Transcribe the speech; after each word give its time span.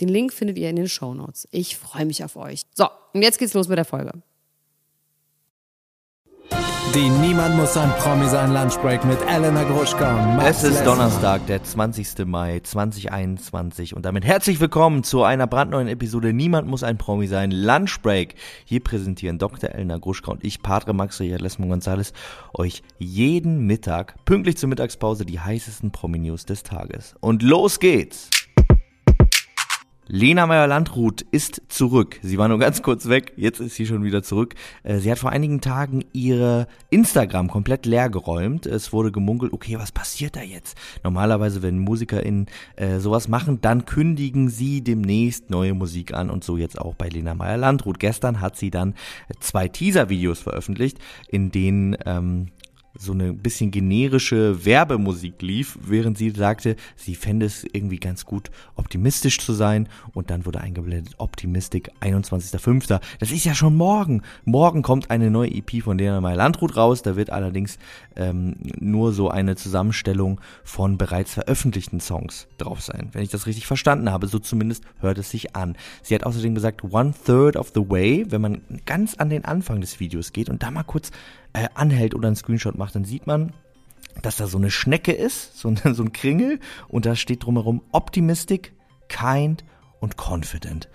Den 0.00 0.08
Link 0.08 0.32
findet 0.32 0.58
ihr 0.58 0.70
in 0.70 0.76
den 0.76 0.88
Show 0.88 1.14
Notes. 1.14 1.46
Ich 1.50 1.76
freue 1.76 2.06
mich 2.06 2.24
auf 2.24 2.36
euch. 2.36 2.62
So, 2.74 2.86
und 3.12 3.22
jetzt 3.22 3.38
geht's 3.38 3.54
los 3.54 3.68
mit 3.68 3.76
der 3.76 3.84
Folge. 3.84 4.12
Die 6.94 7.08
Niemand 7.08 7.54
muss 7.56 7.76
ein 7.76 7.88
Promi 7.98 8.26
sein 8.26 8.52
Lunchbreak 8.52 9.04
mit 9.04 9.18
Elena 9.28 9.62
Gruschka 9.62 10.10
und 10.10 10.36
Max 10.36 10.48
Es 10.48 10.64
ist 10.64 10.70
Lessmann. 10.70 10.84
Donnerstag, 10.86 11.46
der 11.46 11.62
20. 11.62 12.26
Mai 12.26 12.58
2021 12.58 13.94
und 13.94 14.04
damit 14.04 14.24
herzlich 14.24 14.58
willkommen 14.58 15.04
zu 15.04 15.22
einer 15.22 15.46
brandneuen 15.46 15.86
Episode 15.86 16.32
Niemand 16.32 16.66
muss 16.66 16.82
ein 16.82 16.98
Promi 16.98 17.28
sein, 17.28 17.52
Lunchbreak. 17.52 18.34
Hier 18.64 18.80
präsentieren 18.80 19.38
Dr. 19.38 19.70
Elena 19.70 19.98
Gruschka 19.98 20.32
und 20.32 20.44
ich, 20.44 20.62
Padre 20.62 20.92
Max 20.92 21.20
Lesmon 21.20 21.72
González, 21.72 22.12
euch 22.54 22.82
jeden 22.98 23.66
Mittag, 23.66 24.16
pünktlich 24.24 24.56
zur 24.56 24.68
Mittagspause, 24.68 25.24
die 25.24 25.38
heißesten 25.38 25.92
Promi-News 25.92 26.44
des 26.44 26.64
Tages. 26.64 27.14
Und 27.20 27.44
los 27.44 27.78
geht's! 27.78 28.30
Lena 30.12 30.48
Meyer-Landrut 30.48 31.22
ist 31.30 31.62
zurück. 31.68 32.18
Sie 32.20 32.36
war 32.36 32.48
nur 32.48 32.58
ganz 32.58 32.82
kurz 32.82 33.08
weg, 33.08 33.32
jetzt 33.36 33.60
ist 33.60 33.76
sie 33.76 33.86
schon 33.86 34.02
wieder 34.02 34.24
zurück. 34.24 34.56
Äh, 34.82 34.98
Sie 34.98 35.08
hat 35.08 35.20
vor 35.20 35.30
einigen 35.30 35.60
Tagen 35.60 36.04
ihre 36.12 36.66
Instagram 36.90 37.46
komplett 37.46 37.86
leer 37.86 38.10
geräumt. 38.10 38.66
Es 38.66 38.92
wurde 38.92 39.12
gemunkelt, 39.12 39.52
okay, 39.52 39.78
was 39.78 39.92
passiert 39.92 40.34
da 40.34 40.42
jetzt? 40.42 40.76
Normalerweise, 41.04 41.62
wenn 41.62 41.78
MusikerInnen 41.78 42.46
äh, 42.74 42.98
sowas 42.98 43.28
machen, 43.28 43.60
dann 43.60 43.84
kündigen 43.84 44.48
sie 44.48 44.82
demnächst 44.82 45.48
neue 45.48 45.74
Musik 45.74 46.12
an 46.12 46.28
und 46.28 46.42
so 46.42 46.56
jetzt 46.56 46.80
auch 46.80 46.96
bei 46.96 47.08
Lena 47.08 47.36
Meyer-Landrut. 47.36 48.00
Gestern 48.00 48.40
hat 48.40 48.56
sie 48.56 48.72
dann 48.72 48.94
zwei 49.38 49.68
Teaser-Videos 49.68 50.40
veröffentlicht, 50.40 50.98
in 51.28 51.52
denen 51.52 51.96
ähm, 52.04 52.48
so 52.98 53.12
eine 53.12 53.32
bisschen 53.32 53.70
generische 53.70 54.64
Werbemusik 54.64 55.40
lief, 55.42 55.78
während 55.80 56.18
sie 56.18 56.30
sagte, 56.30 56.76
sie 56.96 57.14
fände 57.14 57.46
es 57.46 57.64
irgendwie 57.72 57.98
ganz 57.98 58.24
gut, 58.24 58.50
optimistisch 58.74 59.38
zu 59.38 59.52
sein. 59.52 59.88
Und 60.12 60.30
dann 60.30 60.44
wurde 60.44 60.60
eingeblendet, 60.60 61.14
Optimistic, 61.18 61.90
21.05. 62.00 63.00
Das 63.18 63.30
ist 63.30 63.44
ja 63.44 63.54
schon 63.54 63.76
morgen. 63.76 64.22
Morgen 64.44 64.82
kommt 64.82 65.10
eine 65.10 65.30
neue 65.30 65.50
EP 65.50 65.82
von 65.82 65.98
Lena 65.98 66.20
Meyer 66.20 66.36
Landrut 66.36 66.76
raus. 66.76 67.02
Da 67.02 67.16
wird 67.16 67.30
allerdings 67.30 67.78
ähm, 68.16 68.56
nur 68.78 69.12
so 69.12 69.30
eine 69.30 69.54
Zusammenstellung 69.56 70.40
von 70.64 70.98
bereits 70.98 71.34
veröffentlichten 71.34 72.00
Songs 72.00 72.48
drauf 72.58 72.80
sein. 72.80 73.10
Wenn 73.12 73.22
ich 73.22 73.30
das 73.30 73.46
richtig 73.46 73.66
verstanden 73.66 74.10
habe, 74.10 74.26
so 74.26 74.38
zumindest 74.38 74.84
hört 75.00 75.18
es 75.18 75.30
sich 75.30 75.54
an. 75.54 75.76
Sie 76.02 76.14
hat 76.14 76.24
außerdem 76.24 76.54
gesagt, 76.54 76.82
one 76.84 77.14
third 77.24 77.56
of 77.56 77.70
the 77.74 77.88
way, 77.88 78.26
wenn 78.28 78.40
man 78.40 78.62
ganz 78.84 79.14
an 79.14 79.30
den 79.30 79.44
Anfang 79.44 79.80
des 79.80 80.00
Videos 80.00 80.32
geht 80.32 80.48
und 80.50 80.62
da 80.62 80.70
mal 80.70 80.82
kurz 80.82 81.12
äh, 81.52 81.68
anhält 81.74 82.14
oder 82.14 82.28
einen 82.28 82.36
Screenshot 82.36 82.76
macht, 82.76 82.94
dann 82.94 83.04
sieht 83.04 83.26
man, 83.26 83.52
dass 84.22 84.36
da 84.36 84.46
so 84.46 84.58
eine 84.58 84.70
Schnecke 84.70 85.12
ist, 85.12 85.58
so 85.58 85.68
ein, 85.68 85.76
so 85.94 86.02
ein 86.02 86.12
Kringel 86.12 86.60
und 86.88 87.06
da 87.06 87.16
steht 87.16 87.44
drumherum 87.44 87.82
Optimistic, 87.92 88.72
Kind 89.08 89.64
und 90.00 90.16
Confident. 90.16 90.88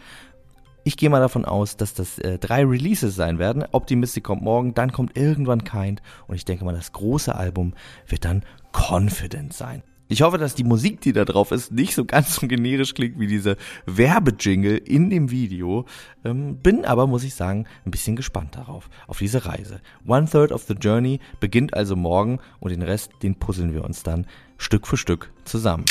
Ich 0.83 0.97
gehe 0.97 1.09
mal 1.09 1.19
davon 1.19 1.45
aus, 1.45 1.77
dass 1.77 1.95
das 1.95 2.19
äh, 2.19 2.38
drei 2.38 2.63
Releases 2.63 3.16
sein 3.16 3.39
werden. 3.39 3.66
Optimistic 3.71 4.23
kommt 4.23 4.43
morgen, 4.43 4.75
dann 4.75 4.91
kommt 4.91 5.17
irgendwann 5.17 5.63
Kind 5.63 6.03
und 6.27 6.35
ich 6.35 6.45
denke 6.45 6.63
mal, 6.63 6.75
das 6.75 6.91
große 6.91 7.33
Album 7.33 7.73
wird 8.07 8.23
dann 8.23 8.43
Confident 8.72 9.53
sein. 9.53 9.81
Ich 10.07 10.21
hoffe, 10.21 10.38
dass 10.38 10.53
die 10.53 10.63
Musik, 10.63 11.01
die 11.01 11.13
da 11.13 11.25
drauf 11.25 11.51
ist, 11.51 11.71
nicht 11.71 11.95
so 11.95 12.05
ganz 12.05 12.35
so 12.35 12.47
generisch 12.47 12.93
klingt 12.93 13.19
wie 13.19 13.25
diese 13.25 13.57
Werbejingle 13.88 14.77
in 14.77 15.09
dem 15.09 15.31
Video. 15.31 15.85
Ähm, 16.23 16.57
bin 16.57 16.85
aber, 16.85 17.07
muss 17.07 17.23
ich 17.23 17.33
sagen, 17.33 17.66
ein 17.85 17.91
bisschen 17.91 18.16
gespannt 18.16 18.55
darauf, 18.55 18.88
auf 19.07 19.17
diese 19.17 19.47
Reise. 19.47 19.81
One 20.05 20.27
Third 20.29 20.51
of 20.51 20.63
the 20.63 20.75
Journey 20.75 21.19
beginnt 21.39 21.73
also 21.73 21.95
morgen 21.95 22.39
und 22.59 22.69
den 22.69 22.83
Rest, 22.83 23.13
den 23.23 23.33
puzzeln 23.35 23.73
wir 23.73 23.83
uns 23.83 24.03
dann 24.03 24.27
Stück 24.57 24.85
für 24.85 24.97
Stück 24.97 25.31
zusammen. 25.43 25.85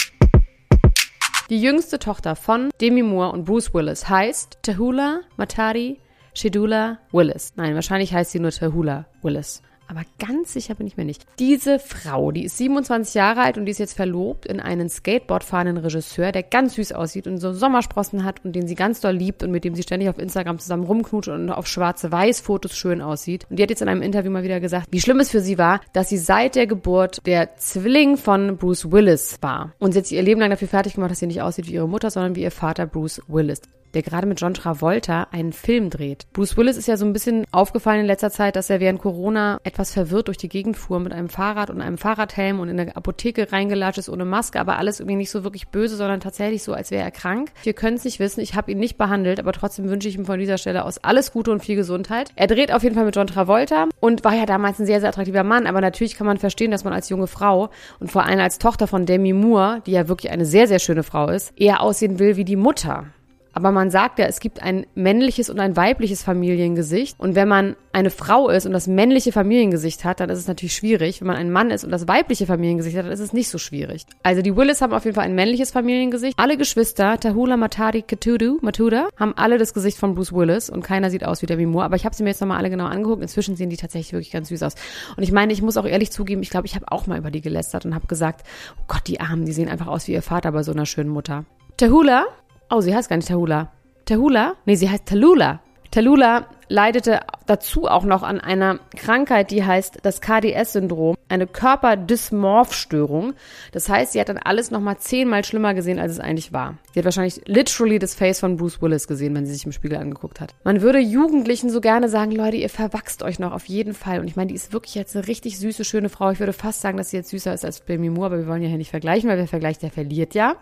Die 1.50 1.60
jüngste 1.60 1.98
Tochter 1.98 2.36
von 2.36 2.70
Demi 2.81 3.02
Moore 3.02 3.32
und 3.32 3.44
Bruce 3.44 3.75
Willis 3.75 4.08
heißt 4.08 4.58
Tahula 4.62 5.22
Matari 5.36 5.98
Shedula 6.34 6.98
Willis. 7.10 7.52
Nein, 7.56 7.75
wahrscheinlich 7.75 8.14
heißt 8.14 8.31
sie 8.31 8.41
nur 8.41 8.52
Tahula 8.52 9.06
Willis. 9.22 9.60
Aber 9.88 10.02
ganz 10.18 10.52
sicher 10.52 10.74
bin 10.74 10.86
ich 10.86 10.96
mir 10.96 11.04
nicht. 11.04 11.26
Diese 11.38 11.78
Frau, 11.78 12.30
die 12.30 12.44
ist 12.44 12.58
27 12.58 13.14
Jahre 13.14 13.42
alt 13.42 13.58
und 13.58 13.66
die 13.66 13.70
ist 13.70 13.78
jetzt 13.78 13.94
verlobt 13.94 14.46
in 14.46 14.60
einen 14.60 14.88
Skateboard 14.88 15.44
fahrenden 15.44 15.76
Regisseur, 15.76 16.32
der 16.32 16.42
ganz 16.42 16.74
süß 16.74 16.92
aussieht 16.92 17.26
und 17.26 17.38
so 17.38 17.52
Sommersprossen 17.52 18.24
hat 18.24 18.44
und 18.44 18.54
den 18.56 18.66
sie 18.66 18.74
ganz 18.74 19.00
doll 19.00 19.14
liebt 19.14 19.42
und 19.42 19.50
mit 19.50 19.64
dem 19.64 19.74
sie 19.74 19.82
ständig 19.82 20.08
auf 20.08 20.18
Instagram 20.18 20.58
zusammen 20.58 20.84
rumknutscht 20.84 21.28
und 21.28 21.50
auf 21.50 21.66
schwarze 21.66 22.10
Weiß-Fotos 22.10 22.76
schön 22.76 23.00
aussieht. 23.00 23.46
Und 23.50 23.58
die 23.58 23.62
hat 23.62 23.70
jetzt 23.70 23.82
in 23.82 23.88
einem 23.88 24.02
Interview 24.02 24.30
mal 24.30 24.42
wieder 24.42 24.60
gesagt, 24.60 24.86
wie 24.90 25.00
schlimm 25.00 25.20
es 25.20 25.30
für 25.30 25.40
sie 25.40 25.58
war, 25.58 25.80
dass 25.92 26.08
sie 26.08 26.18
seit 26.18 26.54
der 26.54 26.66
Geburt 26.66 27.26
der 27.26 27.56
Zwilling 27.56 28.16
von 28.16 28.56
Bruce 28.56 28.90
Willis 28.90 29.38
war. 29.40 29.72
Und 29.78 29.92
sie 29.92 29.98
hat 29.98 30.06
sich 30.06 30.16
ihr 30.16 30.22
Leben 30.22 30.40
lang 30.40 30.50
dafür 30.50 30.68
fertig 30.68 30.94
gemacht, 30.94 31.10
dass 31.10 31.18
sie 31.18 31.26
nicht 31.26 31.42
aussieht 31.42 31.68
wie 31.68 31.74
ihre 31.74 31.88
Mutter, 31.88 32.10
sondern 32.10 32.36
wie 32.36 32.42
ihr 32.42 32.50
Vater 32.50 32.86
Bruce 32.86 33.20
Willis 33.28 33.60
der 33.94 34.03
gerade 34.03 34.27
mit 34.27 34.41
John 34.41 34.55
Travolta 34.55 35.28
einen 35.31 35.53
Film 35.53 35.91
dreht. 35.91 36.27
Bruce 36.32 36.56
Willis 36.56 36.77
ist 36.77 36.88
ja 36.88 36.97
so 36.97 37.05
ein 37.05 37.12
bisschen 37.12 37.44
aufgefallen 37.53 38.00
in 38.00 38.06
letzter 38.06 38.31
Zeit, 38.31 38.56
dass 38.56 38.71
er 38.71 38.81
während 38.81 39.00
Corona 39.00 39.60
etwas 39.65 39.93
verwirrt 39.93 40.28
durch 40.28 40.37
die 40.37 40.49
Gegend 40.49 40.77
fuhr 40.77 41.00
mit 41.00 41.12
einem 41.12 41.28
Fahrrad 41.28 41.71
und 41.71 41.81
einem 41.81 41.99
Fahrradhelm 41.99 42.60
und 42.60 42.69
in 42.69 42.77
der 42.77 42.97
Apotheke 42.97 43.53
reingelatscht 43.53 43.99
ist 43.99 44.09
ohne 44.09 44.25
Maske, 44.25 44.60
aber 44.60 44.78
alles 44.78 45.00
irgendwie 45.00 45.16
nicht 45.16 45.31
so 45.31 45.44
wirklich 45.44 45.69
böse, 45.69 45.97
sondern 45.97 46.21
tatsächlich 46.21 46.62
so, 46.62 46.72
als 46.72 46.91
wäre 46.91 47.03
er 47.03 47.10
krank. 47.10 47.53
Wir 47.62 47.72
können 47.72 47.97
es 47.97 48.05
nicht 48.05 48.19
wissen, 48.19 48.41
ich 48.41 48.55
habe 48.55 48.72
ihn 48.72 48.78
nicht 48.78 48.99
behandelt, 48.99 49.38
aber 49.38 49.53
trotzdem 49.53 49.88
wünsche 49.88 50.09
ich 50.09 50.16
ihm 50.16 50.26
von 50.26 50.38
dieser 50.38 50.59
Stelle 50.59 50.84
aus 50.84 50.99
alles 50.99 51.32
Gute 51.32 51.50
und 51.50 51.65
viel 51.65 51.76
Gesundheit. 51.76 52.32
Er 52.37 52.47
dreht 52.47 52.72
auf 52.72 52.82
jeden 52.82 52.94
Fall 52.94 53.05
mit 53.05 53.16
John 53.16 53.26
Travolta 53.26 53.88
und 54.00 54.25
war 54.25 54.34
ja 54.34 54.47
damals 54.47 54.78
ein 54.78 54.87
sehr, 54.87 55.00
sehr 55.00 55.11
attraktiver 55.11 55.44
Mann, 55.44 55.66
aber 55.66 55.81
natürlich 55.81 56.16
kann 56.16 56.26
man 56.26 56.38
verstehen, 56.38 56.71
dass 56.71 56.84
man 56.84 56.93
als 56.93 57.09
junge 57.09 57.26
Frau 57.26 57.71
und 58.00 58.11
vor 58.11 58.25
allem 58.25 58.41
als 58.41 58.59
Tochter 58.59 58.87
von 58.87 59.06
Demi 59.06 59.32
Moore, 59.32 59.82
die 59.87 59.93
ja 59.93 60.09
wirklich 60.09 60.32
eine 60.32 60.47
sehr, 60.47 60.66
sehr 60.66 60.78
schöne 60.78 61.03
Frau 61.03 61.28
ist, 61.28 61.53
eher 61.56 61.81
aussehen 61.81 62.19
will 62.19 62.37
wie 62.37 62.44
die 62.44 62.56
Mutter. 62.56 63.06
Aber 63.54 63.70
man 63.70 63.91
sagt 63.91 64.19
ja, 64.19 64.26
es 64.26 64.41
gibt 64.41 64.62
ein 64.62 64.84
männliches 64.94 65.48
und 65.48 65.60
ein 65.60 65.76
weibliches 65.76 66.22
Familiengesicht. 66.25 67.19
Und 67.19 67.37
wenn 67.37 67.47
man 67.47 67.76
eine 67.92 68.10
Frau 68.10 68.48
ist 68.48 68.66
und 68.66 68.72
das 68.72 68.88
männliche 68.88 69.31
Familiengesicht 69.31 70.04
hat, 70.04 70.19
dann 70.19 70.28
ist 70.28 70.41
es 70.41 70.48
natürlich 70.48 70.75
schwierig. 70.75 71.20
Wenn 71.20 71.28
man 71.28 71.37
ein 71.37 71.53
Mann 71.53 71.70
ist 71.70 71.84
und 71.84 71.91
das 71.91 72.09
weibliche 72.09 72.47
Familiengesicht 72.47 72.97
hat, 72.97 73.04
dann 73.06 73.12
ist 73.12 73.20
es 73.20 73.32
nicht 73.32 73.48
so 73.48 73.59
schwierig. 73.59 74.06
Also 74.25 74.43
die 74.43 74.56
Willis 74.56 74.81
haben 74.81 74.93
auf 74.93 75.04
jeden 75.04 75.14
Fall 75.14 75.25
ein 75.25 75.37
männliches 75.37 75.70
Familiengesicht. 75.70 76.37
Alle 76.37 76.56
Geschwister, 76.56 77.19
Tahula, 77.19 77.56
Matari, 77.56 78.03
Katudu, 78.03 78.59
Matuda, 78.60 79.09
haben 79.16 79.34
alle 79.37 79.56
das 79.56 79.72
Gesicht 79.72 79.98
von 79.98 80.16
Bruce 80.16 80.32
Willis 80.32 80.69
und 80.69 80.82
keiner 80.82 81.10
sieht 81.10 81.25
aus 81.25 81.41
wie 81.41 81.47
Demi 81.47 81.66
Moore. 81.66 81.84
Aber 81.84 81.97
ich 81.97 82.04
habe 82.04 82.14
sie 82.14 82.25
mir 82.25 82.31
jetzt 82.31 82.41
nochmal 82.41 82.59
alle 82.59 82.70
genau 82.70 82.87
angeguckt. 82.87 83.22
Inzwischen 83.22 83.54
sehen 83.54 83.70
die 83.70 83.76
tatsächlich 83.76 84.12
wirklich 84.12 84.32
ganz 84.32 84.48
süß 84.48 84.64
aus. 84.64 84.75
Und 85.16 85.22
ich 85.22 85.31
meine, 85.31 85.53
ich 85.53 85.62
muss 85.62 85.76
auch 85.76 85.87
ehrlich 85.87 86.10
zugeben, 86.10 86.43
ich 86.43 86.50
glaube, 86.50 86.66
ich 86.66 86.75
habe 86.75 86.87
auch 86.91 87.06
mal 87.06 87.19
über 87.19 87.31
die 87.31 87.41
gelästert 87.41 87.87
und 87.87 87.94
habe 87.94 88.09
gesagt, 88.09 88.44
oh 88.81 88.84
Gott, 88.88 89.03
die 89.06 89.20
Armen, 89.20 89.47
die 89.47 89.53
sehen 89.53 89.69
einfach 89.69 89.87
aus 89.87 90.09
wie 90.09 90.12
ihr 90.12 90.22
Vater 90.22 90.50
bei 90.50 90.64
so 90.64 90.72
einer 90.72 90.87
schönen 90.87 91.10
Mutter. 91.10 91.44
Tahula 91.76 92.26
Oh, 92.70 92.80
sie 92.80 92.94
heißt 92.94 93.08
gar 93.08 93.16
nicht 93.16 93.28
Tahula. 93.28 93.72
Tahula? 94.04 94.54
Nee, 94.64 94.76
sie 94.76 94.88
heißt 94.88 95.06
Talula. 95.06 95.60
Talula 95.91 96.48
leidete 96.69 97.20
dazu 97.47 97.84
auch 97.84 98.02
noch 98.04 98.25
an 98.25 98.41
einer 98.41 98.80
Krankheit, 98.97 99.52
die 99.52 99.64
heißt 99.64 99.98
das 100.02 100.20
KDS-Syndrom, 100.20 101.14
eine 101.28 101.46
Körperdysmorphstörung. 101.46 103.34
Das 103.70 103.88
heißt, 103.88 104.12
sie 104.12 104.20
hat 104.20 104.28
dann 104.28 104.38
alles 104.38 104.72
nochmal 104.72 104.99
zehnmal 104.99 105.44
schlimmer 105.44 105.72
gesehen, 105.72 106.00
als 106.00 106.11
es 106.11 106.19
eigentlich 106.19 106.52
war. 106.52 106.78
Sie 106.93 106.99
hat 106.99 107.05
wahrscheinlich 107.05 107.43
literally 107.46 108.00
das 108.00 108.16
Face 108.16 108.40
von 108.40 108.56
Bruce 108.56 108.82
Willis 108.82 109.06
gesehen, 109.06 109.37
wenn 109.37 109.46
sie 109.46 109.55
sich 109.55 109.66
im 109.66 109.72
Spiegel 109.72 109.99
angeguckt 109.99 110.40
hat. 110.40 110.55
Man 110.64 110.82
würde 110.82 110.99
Jugendlichen 110.99 111.70
so 111.70 111.81
gerne 111.81 112.08
sagen, 112.08 112.32
Leute, 112.32 112.56
ihr 112.56 112.70
verwachst 112.70 113.22
euch 113.22 113.38
noch 113.38 113.52
auf 113.52 113.66
jeden 113.66 113.94
Fall. 113.94 114.19
Und 114.19 114.26
ich 114.26 114.34
meine, 114.34 114.49
die 114.49 114.56
ist 114.56 114.72
wirklich 114.72 114.96
jetzt 114.96 115.14
eine 115.14 115.28
richtig 115.28 115.61
süße, 115.61 115.84
schöne 115.84 116.08
Frau. 116.08 116.31
Ich 116.31 116.40
würde 116.40 116.52
fast 116.52 116.81
sagen, 116.81 116.96
dass 116.96 117.11
sie 117.11 117.19
jetzt 117.19 117.31
süßer 117.31 117.55
ist 117.55 117.64
als 117.64 117.84
Demi 117.84 118.11
Moore, 118.11 118.26
aber 118.26 118.38
wir 118.38 118.49
wollen 118.49 118.62
ja 118.62 118.69
hier 118.69 118.78
nicht 118.78 118.90
vergleichen, 118.90 119.31
weil 119.31 119.38
wer 119.38 119.46
vergleicht, 119.46 119.82
der 119.82 119.93
verliert 119.93 120.34
ja. 120.34 120.56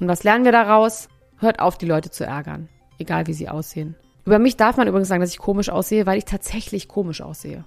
Und 0.00 0.08
was 0.08 0.24
lernen 0.24 0.46
wir 0.46 0.52
daraus? 0.52 1.08
Hört 1.40 1.60
auf, 1.60 1.78
die 1.78 1.86
Leute 1.86 2.10
zu 2.10 2.24
ärgern. 2.24 2.68
Egal, 2.98 3.28
wie 3.28 3.32
sie 3.32 3.48
aussehen. 3.48 3.94
Über 4.24 4.40
mich 4.40 4.56
darf 4.56 4.76
man 4.76 4.88
übrigens 4.88 5.08
sagen, 5.08 5.20
dass 5.20 5.30
ich 5.30 5.38
komisch 5.38 5.70
aussehe, 5.70 6.04
weil 6.04 6.18
ich 6.18 6.24
tatsächlich 6.24 6.88
komisch 6.88 7.20
aussehe. 7.20 7.64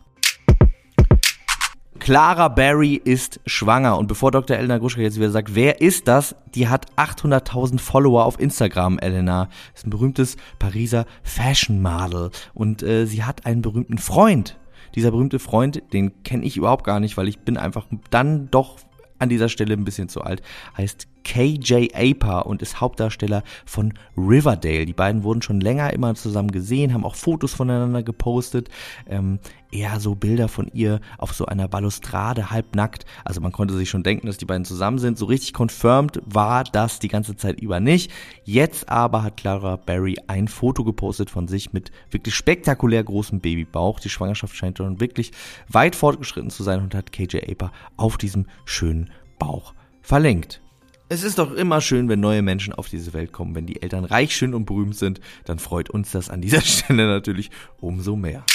Clara 1.99 2.49
Barry 2.49 2.95
ist 2.95 3.39
schwanger. 3.45 3.97
Und 3.97 4.07
bevor 4.07 4.31
Dr. 4.31 4.57
Elena 4.57 4.77
Gruschka 4.77 5.01
jetzt 5.01 5.17
wieder 5.17 5.31
sagt, 5.31 5.55
wer 5.55 5.79
ist 5.79 6.07
das? 6.07 6.35
Die 6.53 6.67
hat 6.67 6.91
800.000 6.97 7.79
Follower 7.79 8.25
auf 8.25 8.39
Instagram, 8.39 8.99
Elena. 8.99 9.47
Ist 9.73 9.87
ein 9.87 9.91
berühmtes 9.91 10.35
Pariser 10.59 11.05
Fashion 11.23 11.81
Model. 11.81 12.31
Und 12.53 12.83
äh, 12.83 13.05
sie 13.05 13.23
hat 13.23 13.45
einen 13.45 13.61
berühmten 13.61 13.99
Freund. 13.99 14.57
dieser 14.95 15.11
berühmte 15.11 15.39
Freund, 15.39 15.81
den 15.93 16.23
kenne 16.23 16.43
ich 16.43 16.57
überhaupt 16.57 16.83
gar 16.83 16.99
nicht, 16.99 17.15
weil 17.15 17.29
ich 17.29 17.39
bin 17.39 17.55
einfach 17.55 17.87
dann 18.09 18.51
doch 18.51 18.77
an 19.19 19.29
dieser 19.29 19.47
Stelle 19.47 19.73
ein 19.73 19.85
bisschen 19.85 20.09
zu 20.09 20.21
alt, 20.21 20.41
heißt 20.75 21.07
KJ 21.23 21.89
Aper 21.93 22.45
und 22.45 22.61
ist 22.61 22.81
Hauptdarsteller 22.81 23.43
von 23.65 23.93
Riverdale. 24.17 24.85
Die 24.85 24.93
beiden 24.93 25.23
wurden 25.23 25.41
schon 25.41 25.61
länger 25.61 25.93
immer 25.93 26.15
zusammen 26.15 26.51
gesehen, 26.51 26.93
haben 26.93 27.05
auch 27.05 27.15
Fotos 27.15 27.53
voneinander 27.53 28.03
gepostet. 28.03 28.69
Ähm, 29.07 29.39
eher 29.71 29.99
so 29.99 30.15
Bilder 30.15 30.47
von 30.47 30.69
ihr 30.73 30.99
auf 31.17 31.33
so 31.33 31.45
einer 31.45 31.67
Balustrade, 31.67 32.51
halbnackt. 32.51 33.05
Also 33.23 33.41
man 33.41 33.51
konnte 33.51 33.73
sich 33.75 33.89
schon 33.89 34.03
denken, 34.03 34.27
dass 34.27 34.37
die 34.37 34.45
beiden 34.45 34.65
zusammen 34.65 34.99
sind. 34.99 35.17
So 35.17 35.25
richtig 35.25 35.53
confirmed 35.57 36.21
war 36.25 36.63
das 36.63 36.99
die 36.99 37.07
ganze 37.07 37.35
Zeit 37.35 37.59
über 37.59 37.79
nicht. 37.79 38.11
Jetzt 38.43 38.89
aber 38.89 39.23
hat 39.23 39.37
Clara 39.37 39.77
Barry 39.77 40.17
ein 40.27 40.47
Foto 40.47 40.83
gepostet 40.83 41.29
von 41.29 41.47
sich 41.47 41.73
mit 41.73 41.91
wirklich 42.09 42.35
spektakulär 42.35 43.03
großem 43.03 43.39
Babybauch. 43.39 43.99
Die 43.99 44.09
Schwangerschaft 44.09 44.55
scheint 44.55 44.77
schon 44.77 44.99
wirklich 44.99 45.31
weit 45.67 45.95
fortgeschritten 45.95 46.49
zu 46.49 46.63
sein 46.63 46.81
und 46.81 46.95
hat 46.95 47.11
KJ 47.11 47.37
Aper 47.49 47.71
auf 47.97 48.17
diesem 48.17 48.47
schönen 48.65 49.09
Bauch 49.39 49.73
verlinkt. 50.01 50.61
Es 51.11 51.23
ist 51.23 51.39
doch 51.39 51.51
immer 51.51 51.81
schön, 51.81 52.07
wenn 52.07 52.21
neue 52.21 52.41
Menschen 52.41 52.71
auf 52.71 52.87
diese 52.87 53.11
Welt 53.11 53.33
kommen. 53.33 53.53
Wenn 53.53 53.65
die 53.65 53.81
Eltern 53.81 54.05
reich, 54.05 54.33
schön 54.33 54.53
und 54.53 54.63
berühmt 54.63 54.95
sind, 54.95 55.19
dann 55.43 55.59
freut 55.59 55.89
uns 55.89 56.11
das 56.11 56.29
an 56.29 56.39
dieser 56.39 56.61
Stelle 56.61 57.05
natürlich 57.05 57.51
umso 57.81 58.15
mehr. 58.15 58.45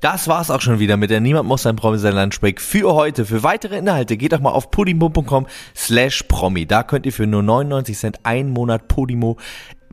Das 0.00 0.28
war's 0.28 0.52
auch 0.52 0.60
schon 0.60 0.78
wieder 0.78 0.96
mit 0.96 1.10
der 1.10 1.18
Niemand 1.18 1.48
muss 1.48 1.64
sein 1.64 1.74
Promi 1.74 1.98
sein 1.98 2.14
Lunchbreak 2.14 2.60
für 2.60 2.94
heute. 2.94 3.24
Für 3.24 3.42
weitere 3.42 3.78
Inhalte 3.78 4.16
geht 4.16 4.32
doch 4.32 4.38
mal 4.38 4.52
auf 4.52 4.70
podimo.com 4.70 5.48
slash 5.74 6.22
promi. 6.28 6.66
Da 6.66 6.84
könnt 6.84 7.06
ihr 7.06 7.12
für 7.12 7.26
nur 7.26 7.42
99 7.42 7.98
Cent 7.98 8.20
einen 8.24 8.50
Monat 8.50 8.86
Podimo 8.86 9.36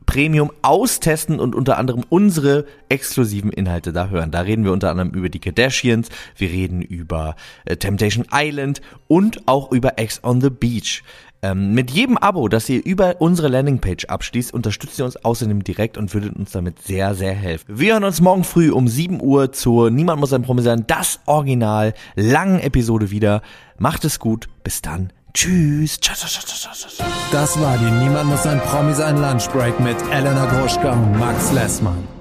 Premium 0.08 0.50
austesten 0.62 1.38
und 1.38 1.54
unter 1.54 1.76
anderem 1.76 2.02
unsere 2.08 2.64
exklusiven 2.88 3.52
Inhalte 3.52 3.92
da 3.92 4.08
hören. 4.08 4.30
Da 4.30 4.40
reden 4.40 4.64
wir 4.64 4.72
unter 4.72 4.90
anderem 4.90 5.10
über 5.10 5.28
die 5.28 5.38
Kardashians, 5.38 6.08
wir 6.34 6.48
reden 6.48 6.80
über 6.80 7.36
äh, 7.66 7.76
Temptation 7.76 8.24
Island 8.32 8.80
und 9.06 9.46
auch 9.46 9.70
über 9.70 9.98
Ex 9.98 10.24
on 10.24 10.40
the 10.40 10.48
Beach. 10.48 11.02
Ähm, 11.42 11.74
mit 11.74 11.90
jedem 11.90 12.16
Abo, 12.16 12.48
das 12.48 12.70
ihr 12.70 12.82
über 12.82 13.20
unsere 13.20 13.48
Landingpage 13.48 14.06
abschließt, 14.06 14.54
unterstützt 14.54 14.98
ihr 14.98 15.04
uns 15.04 15.22
außerdem 15.22 15.62
direkt 15.62 15.98
und 15.98 16.14
würdet 16.14 16.34
uns 16.34 16.52
damit 16.52 16.80
sehr, 16.80 17.14
sehr 17.14 17.34
helfen. 17.34 17.78
Wir 17.78 17.92
hören 17.92 18.04
uns 18.04 18.22
morgen 18.22 18.44
früh 18.44 18.70
um 18.70 18.88
7 18.88 19.20
Uhr 19.20 19.52
zur 19.52 19.90
Niemand 19.90 20.20
muss 20.20 20.32
ein 20.32 20.42
Promi 20.42 20.62
sein, 20.62 20.84
das 20.86 21.20
Original, 21.26 21.92
langen 22.16 22.60
Episode 22.60 23.10
wieder. 23.10 23.42
Macht 23.76 24.06
es 24.06 24.18
gut, 24.18 24.48
bis 24.64 24.80
dann. 24.80 25.12
Tschüss. 25.38 26.00
Das 27.30 27.60
war 27.60 27.78
die 27.78 27.84
Niemand 27.84 28.28
muss 28.28 28.44
ein 28.44 28.60
Promi 28.60 28.92
sein 28.92 29.18
Lunchbreak 29.18 29.78
mit 29.78 29.96
Elena 30.10 30.46
Gruschka 30.46 30.90
und 30.90 31.16
Max 31.16 31.52
Lessmann. 31.52 32.17